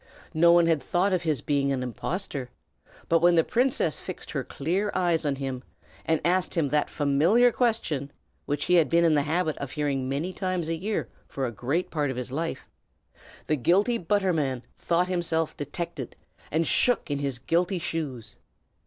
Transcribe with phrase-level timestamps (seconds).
[0.33, 2.49] No one had thought of his being an impostor;
[3.07, 5.63] but when the princess fixed her clear eyes on him
[6.07, 8.11] and asked him that familiar question,
[8.47, 11.51] which he had been in the habit of hearing many times a day for a
[11.51, 12.67] great part of his life,
[13.45, 16.15] the guilty butterman thought himself detected,
[16.49, 18.37] and shook in his guilty shoes.